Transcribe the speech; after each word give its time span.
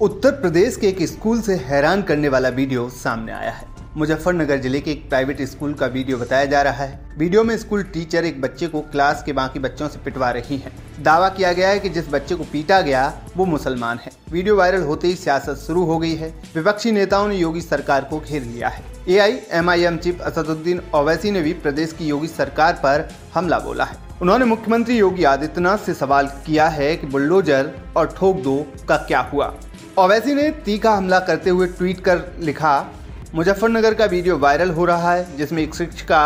उत्तर 0.00 0.30
प्रदेश 0.32 0.76
के 0.76 0.88
एक 0.88 1.02
स्कूल 1.02 1.40
से 1.42 1.54
हैरान 1.60 2.02
करने 2.02 2.28
वाला 2.28 2.48
वीडियो 2.48 2.88
सामने 2.90 3.32
आया 3.32 3.50
है। 3.50 3.66
मुजफ्फरनगर 3.96 4.58
ज़िले 4.58 4.80
के 4.80 4.90
एक 4.90 5.08
प्राइवेट 5.08 5.42
स्कूल 5.42 5.74
का 5.74 5.86
वीडियो 5.86 6.18
बताया 6.18 6.44
जा 6.44 6.62
रहा 6.62 6.84
है। 6.84 7.14
वीडियो 7.18 7.42
में 7.44 7.56
स्कूल 7.58 7.82
टीचर 7.84 8.24
एक 8.24 8.40
बच्चे 8.40 8.66
को 8.66 8.80
क्लास 8.82 9.22
के 9.26 9.32
बाकी 9.32 9.58
बच्चों 9.58 9.88
से 9.88 9.98
पिटवा 10.04 10.30
रही 10.30 10.56
हैं। 10.56 10.72
दावा 11.02 11.28
किया 11.28 11.52
गया 11.52 11.68
है 11.68 11.78
कि 11.78 11.88
जिस 11.88 12.08
बच्चे 12.08 12.34
को 12.34 12.44
पीटा 12.44 12.80
गया, 12.80 13.12
वो 13.36 13.44
मुसलमान 13.44 13.98
है। 13.98 14.12
वीडियो 14.32 14.56
वायरल 14.56 14.82
होते 14.82 15.08
ही 15.08 15.14
सियासत 15.16 15.58
शुरू 15.58 15.84
हो 15.84 15.98
गई 15.98 16.14
है। 16.14 16.34
विपक्षी 16.54 16.92
नेताओं 16.92 17.28
ने 17.28 17.36
योगी 17.36 17.60
सरकार 17.60 18.04
को 18.04 18.20
घेर 18.20 18.42
लिया 18.42 18.68
है। 18.68 18.84
A 19.08 19.18
I 19.18 19.38
M 19.52 19.70
I 19.70 19.84
M 19.84 19.96
chief 19.96 20.20
Asaduddin 20.22 20.82
Owaisi 20.94 21.30
ने 21.30 21.42
भी 21.42 21.52
प्रदेश 21.52 21.92
की 21.92 22.06
योगी 22.06 22.28
सरकार 22.28 22.80
पर 22.84 23.08
हमला 23.34 23.58
बोला 23.58 23.84
है। 23.84 23.96
उन्होंने 24.22 24.44
मुख्यमंत्री 24.44 24.98
योगी 24.98 25.24
आदित्यनाथ 25.24 25.78
से 25.78 25.94
सवाल 25.94 26.26
किया 26.46 26.68
है 26.68 26.96
कि 26.96 27.06
बुलडोजर 27.06 27.74
और 27.96 28.14
ठोक 28.18 28.36
दो 28.36 28.62
का 28.88 28.96
क्या 28.96 29.20
हुआ? 29.32 29.54
ओवैसी 30.00 30.34
ने 30.34 30.48
तीखा 30.66 30.90
हमला 30.90 31.18
करते 31.20 31.50
हुए 31.50 31.66
ट्वीट 31.68 31.98
कर 32.00 32.20
लिखा, 32.40 32.70
मुजफ्फरनगर 33.34 33.94
का 33.94 34.04
वीडियो 34.04 34.36
वायरल 34.38 34.70
हो 34.70 34.84
रहा 34.84 35.12
है, 35.12 35.36
जिसमें 35.36 35.62
एक 35.62 35.74
शिक्षिका 35.74 36.20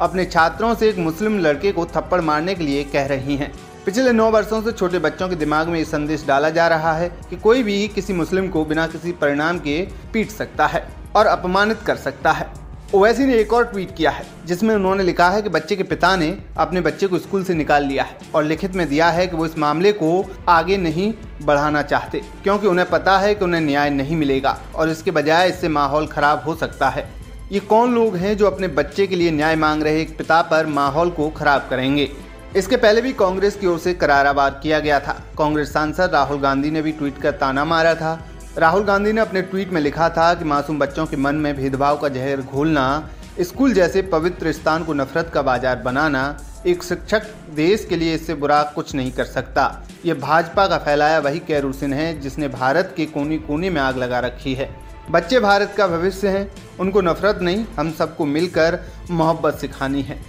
अपने 0.00 0.24
छात्रों 0.24 0.74
से 0.74 0.88
एक 0.88 0.98
मुस्लिम 0.98 1.38
लड़के 1.38 1.72
को 1.72 1.84
थप्पड़ 1.86 2.20
मारने 2.20 2.54
के 2.54 2.64
लिए 2.64 2.82
कह 2.84 3.06
रही 3.06 3.36
हैं। 3.36 3.52
पिछले 3.84 4.12
नौ 4.12 4.30
वर्षों 4.30 4.60
से 4.62 4.72
छोटे 4.72 4.98
बच्चों 4.98 5.28
के 5.28 5.36
दिमाग 5.36 5.68
में 5.68 5.78
ये 5.78 5.84
संदेश 5.84 6.26
डाला 6.26 6.50
जा 6.50 6.66
रहा 6.68 6.92
है 6.92 7.08
कि 7.30 7.36
कोई 7.36 7.62
भी 7.62 7.86
किसी 7.88 8.12
मुस्लिम 8.12 8.48
को 8.48 8.64
बिना 8.64 8.86
किसी 8.86 9.12
परिणाम 9.12 9.58
के 9.58 9.80
पीट 10.12 10.30
सकता 10.30 10.66
है 10.66 10.86
और 11.16 11.26
अपमानित 11.26 11.82
कर 11.86 11.96
सकता 11.98 12.32
है। 12.32 12.48
ओवैसी 12.94 13.24
ने 13.26 13.34
एक 13.34 13.52
और 13.52 13.64
ट्वीट 13.64 13.94
किया 13.96 14.10
है, 14.10 14.24
जिसमें 14.46 14.74
उन्होंने 14.74 15.02
लिखा 15.02 15.28
है 15.30 15.42
कि 15.42 15.48
बच्चे 15.48 15.76
के 15.76 15.82
पिता 15.82 16.14
ने 16.16 16.38
अपने 16.58 16.80
बच्चे 16.80 17.06
को 17.06 17.18
स्कूल 17.18 17.44
से 17.44 17.54
निकाल 17.54 17.84
लिया 17.84 18.04
है 18.04 18.16
और 18.34 18.44
लिखित 18.44 18.74
में 18.74 18.88
दिया 18.88 19.08
है 19.08 19.26
कि 19.26 19.36
वो 19.36 19.46
इस 19.46 19.56
मामले 19.58 19.92
को 19.92 20.24
आगे 20.48 20.76
नहीं 20.76 21.12
बढ़ाना 21.42 21.82
चाहते, 21.82 22.22
क्योंकि 22.42 22.66
उन्हें 22.66 22.88
पता 22.90 23.18
है 23.18 23.34
कि 23.34 23.44
उन्हें 23.44 23.60
न्याय 23.60 23.90
नहीं 23.90 24.16
मिलेगा 24.16 24.58
और 24.74 24.88
इसके 24.88 25.10
बजाय 25.10 25.48
इससे 25.48 25.68
माहौल 25.68 26.06
खराब 26.06 26.42
हो 26.46 26.54
सकता 26.54 26.88
है। 26.88 27.08
ये 27.52 27.60
कौन 27.60 27.94
लोग 27.94 28.16
हैं 28.16 28.36
जो 28.36 28.46
अपने 28.46 28.68
बच्चे 28.68 29.06
के 29.06 29.16
लिए 29.16 29.30
न्याय 29.30 29.56
मांग 29.56 29.82
रहे 29.82 30.00
एक 30.02 30.16
पिता 30.18 30.40
पर 30.42 30.66
माहौल 30.66 31.10
को 31.10 31.28
खराब 31.28 31.66
करेंगे? 31.70 32.10
इसके 32.56 32.76
पहले 32.76 33.00
भी 33.00 33.12
कांग्रेस 33.12 33.56
की 33.56 33.66
ओर 33.66 33.78
से 33.78 33.94
करारा 33.94 34.16
करारावार 34.16 34.60
किया 34.62 34.78
गया 34.78 35.00
था। 35.00 35.12
कांग्रेस 35.38 35.72
सांसद 35.72 36.10
राहुल 36.12 36.40
गांधी 36.40 36.70
ने 36.70 36.82
भी 36.82 36.92
ट्वीट 36.92 37.18
कर 37.18 37.30
ताना 37.30 37.64
मारा 37.64 37.94
था। 37.94 38.12
राहुल 38.60 38.82
गांधी 38.84 39.12
ने 39.12 39.20
अपने 39.20 39.40
ट्वीट 39.42 39.70
में 39.72 39.80
लिखा 39.80 40.08
था 40.08 40.32
कि 40.34 40.44
मासूम 40.44 40.78
बच्चों 40.78 41.04
के 41.06 41.16
मन 41.16 41.34
में 41.34 41.54
भेदभाव 41.56 41.96
का 41.98 42.08
जहर 42.08 42.40
घोलना, 42.42 43.10
स्कूल 43.40 43.72
जैसे 43.74 44.00
पवित्र 44.04 44.52
स्थान 44.52 44.82
को 44.84 44.94
नफरत 44.94 45.30
का 45.34 45.42
बाज़ार 45.42 45.76
बनाना, 45.76 46.24
एक 46.66 46.82
शिक्षक 46.82 47.30
देश 47.56 47.84
के 47.84 47.96
लिए 47.96 48.14
इससे 48.14 48.34
बुरा 48.34 48.62
कुछ 48.74 48.94
नहीं 48.94 49.12
कर 49.12 49.24
सकता। 49.24 49.64
ये 50.04 50.14
भाजपा 50.16 50.66
का 50.66 50.78
फैलाया 50.78 51.18
वही 51.18 51.38
कैरूसिन 51.38 51.92
है 51.92 52.20
जिसने 52.20 52.48
भारत 52.50 52.92
के 52.96 53.06
कोने 53.06 53.38
कोने 53.38 53.70
में 53.70 53.80
आग 53.80 53.98
लगा 53.98 54.18
रखी 54.20 54.54
है। 54.54 54.68
बच्चे 55.10 55.40
भारत 55.40 55.74
का 55.76 55.86
भविष्य 55.88 56.28
हैं, 56.28 56.50
उनको 56.80 57.00
नफरत 57.00 57.38
नहीं, 57.42 57.64
हम 57.76 57.92
सबको 57.92 58.26
मिलकर 58.26 58.78
मोहब्बत 59.10 59.58
सिखानी 59.58 60.02
है। 60.02 60.20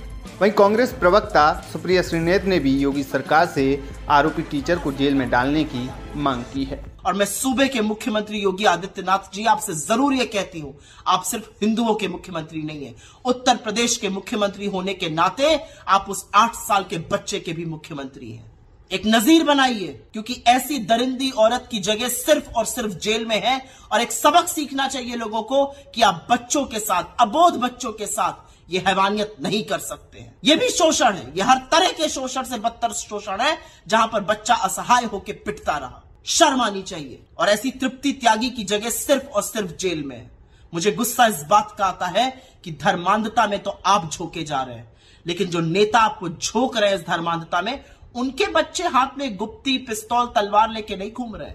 वहीं 0.42 0.52
कांग्रेस 0.54 0.92
प्रवक्ता 1.00 1.52
सुप्रिया 1.74 2.02
श्रीनेत 2.02 2.46
ने 2.46 2.60
भी 2.60 2.78
योगी 2.78 3.04
सरकार 3.04 3.46
से 3.48 3.84
आरोपी 4.10 4.42
टीचर 4.42 4.80
को 4.80 4.92
जेल 4.94 5.16
में 5.16 5.30
डालने 5.30 5.64
की 5.66 5.90
मांग 6.16 6.44
की 6.54 6.64
है। 6.64 6.84
और 7.06 7.14
मैं 7.14 7.26
सूबे 7.26 7.68
के 7.68 7.82
मुख्यमंत्री 7.82 8.40
योगी 8.40 8.66
आदित्यनाथ 8.66 9.34
जी 9.34 9.46
आपसे 9.46 9.74
ज़रूर 9.76 10.14
ये 10.14 10.26
कहती 10.28 10.60
हूँ, 10.60 10.74
आप 11.08 11.24
सिर्फ़ 11.24 11.50
हिंदुओं 11.62 11.96
के 11.96 12.08
मुख्यमंत्री 12.08 12.62
नहीं 12.64 12.86
है, 12.86 12.96
उत्तर 13.26 13.58
प्रदेश 13.58 13.98
के 13.98 14.10
मुख्यमंत्री 14.10 14.66
होने 14.68 14.94
के 14.94 15.10
नाते 15.10 15.56
आप 15.88 16.06
उस 16.10 16.26
आठ 16.36 16.56
साल 16.58 16.84
के 16.84 16.98
बच्चे 17.12 17.40
के 17.40 17.54
भी 17.54 17.66
मुख्यमंत्री 17.66 18.32
हैं। 18.32 18.51
एक 18.92 19.06
नजीर 19.06 19.44
बनाइए, 19.44 19.88
क्योंकि 20.14 20.34
ऐसी 20.48 20.78
दरिंदी 20.80 21.30
औरत 21.32 21.68
की 21.72 21.80
जगह 21.80 22.10
सिर्फ़ 22.10 22.50
और 22.50 22.66
सिर्फ़ 22.66 22.94
जेल 23.00 23.26
में 23.26 23.42
है, 23.42 23.60
और 23.92 24.02
एक 24.02 24.12
सबक 24.12 24.48
सीखना 24.48 24.88
चाहिए 24.88 25.16
लोगों 25.16 25.42
को 25.44 25.66
कि 25.96 26.02
आप 26.02 26.28
बच्चों 26.32 26.66
के 26.66 26.80
साथ, 26.80 27.04
अबोध 27.20 27.60
बच्चों 27.60 27.92
के 27.94 28.06
साथ 28.08 28.50
ये 28.70 28.80
हैवानियत 28.80 29.36
नहीं 29.42 29.64
कर 29.64 29.80
सकते 29.80 30.20
हैं। 30.20 30.36
ये 30.44 30.56
भी 30.56 30.70
शोषण 30.70 31.14
है, 31.14 31.32
ये 31.38 31.44
हर 31.44 31.58
तरह 31.72 31.92
के 31.92 32.10
शोषण 32.10 32.44
से 32.44 32.58
बदतर 32.60 32.94
शोषण 32.94 33.42
है, 33.42 33.58
जहाँ 33.88 34.08
पर 34.08 34.22
बच्चा 34.24 34.56
असहाय 34.56 35.06
होकर 35.06 35.34
पिटता 35.46 35.78
रहा। 35.78 36.04
शर्म 36.28 36.62
आनी 36.62 36.82
चाहिए, 36.84 37.20
और 37.40 37.50
ऐसी 37.50 37.72
तृप्ति 37.72 38.12
त्यागी 38.14 38.50
की 38.50 38.64
जगह 38.66 38.90
सिर्फ़ 38.90 39.26
और 39.26 39.44
सिर्फ़ 39.44 39.72
जेल 39.76 40.04
में 40.04 40.16
है। 40.16 40.30
मुझे 40.74 40.92
गुस्सा 40.92 41.26
इस 41.28 41.44
बात 41.44 41.76
का 41.78 41.86
आता 41.86 42.08
है 42.10 42.30
कि 42.64 42.72
धर्मांधता 42.74 43.48
में 43.48 43.60
तो 43.60 43.72
आप 43.86 44.10
झोंके 44.12 44.44
जा 44.44 44.62
रहे 44.62 44.76
हैं, 44.76 44.92
लेकिन 45.26 45.48
जो 45.48 45.60
नेता 45.62 46.00
आपको 46.00 46.30
झोंक 46.30 46.78
रहे 46.78 46.90
हैं 46.90 46.98
इस 46.98 47.06
धर्मांधता 47.08 47.62
में 47.62 47.84
उनके 48.16 48.46
बच्चे 48.46 48.84
हाथ 48.84 49.18
में 49.18 49.36
गुप्ती, 49.38 49.78
पिस्तौल, 49.78 50.28
तलवार 50.28 50.70
लेके 50.70 50.96
नहीं 50.96 51.12
घूम 51.12 51.36
रहे। 51.36 51.52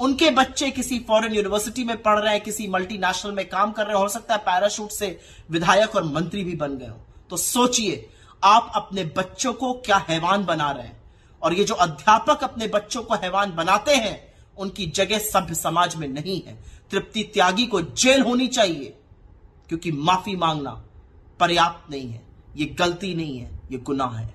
उनके 0.00 0.30
बच्चे 0.30 0.70
किसी 0.70 0.98
फॉरेन 0.98 1.32
यूनिवर्सिटी 1.32 1.84
में 1.84 2.02
पढ़ 2.02 2.18
रहे 2.18 2.32
हैं 2.32 2.42
किसी 2.42 2.66
मल्टीनेशनल 2.68 3.32
में 3.32 3.48
काम 3.48 3.72
कर 3.72 3.86
रहे, 3.86 3.96
हो 3.96 4.08
सकता 4.08 4.34
है 4.34 4.40
पैराशूट 4.40 4.90
से 4.90 5.20
विधायक 5.50 5.96
और 5.96 6.04
मंत्री 6.04 6.44
भी 6.44 6.56
बन 6.56 6.76
गए 6.76 6.86
हो। 6.86 6.96
तो 7.30 7.36
सोचिए, 7.36 8.08
आप 8.44 8.72
अपने 8.74 9.04
बच्चों 9.04 9.52
को 9.52 9.72
क्या 9.72 9.96
हैवान 9.96 10.44
बना 10.44 10.70
रहे 10.70 10.86
हैं? 10.86 11.02
और 11.42 11.54
ये 11.54 11.64
जो 11.64 11.74
अध्यापक 11.74 12.44
अपने 12.44 12.66
बच्चों 12.66 13.02
को 13.02 13.14
हैवान 13.14 13.54
बनाते 13.54 13.94
हैं, 13.94 14.34
उनकी 14.58 14.86
जगह 14.86 15.18
सभ्य 15.18 15.54
समाज 15.54 15.96
में 15.96 16.08
नहीं 16.08 16.42
है। 16.46 16.64
तृप्ति 16.90 17.22
त्यागी 17.22 17.66
को 17.66 17.82
जेल 17.82 18.22
होनी 18.22 18.46
चाहिए, 18.46 18.96
क्योंकि 19.68 19.92
माफ़ी 19.92 20.36
मांगना 20.36 20.84
पर्याप्त 21.40 21.90
नहीं 21.90 22.10
है। 22.10 22.22
ये 22.56 22.64
गलती 22.64 23.14
नहीं 23.14 23.38
है, 23.38 23.50
ये 23.72 23.78
गुनाह 23.78 24.16
है। 24.18 24.34